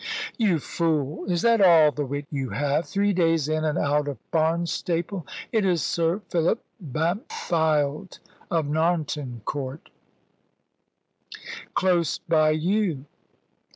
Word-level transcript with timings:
"You 0.35 0.57
fool! 0.57 1.29
Is 1.31 1.43
that 1.43 1.61
all 1.61 1.91
the 1.91 2.07
wit 2.07 2.25
you 2.31 2.49
have? 2.49 2.87
Three 2.87 3.13
days 3.13 3.47
in 3.47 3.63
and 3.63 3.77
out 3.77 4.07
of 4.07 4.17
Barnstaple! 4.31 5.27
It 5.51 5.63
is 5.63 5.83
Sir 5.83 6.23
Philip 6.27 6.59
Bampfylde 6.83 8.17
of 8.49 8.65
Narnton 8.65 9.45
Court, 9.45 9.91
close 11.75 12.17
by 12.17 12.49
you." 12.49 13.05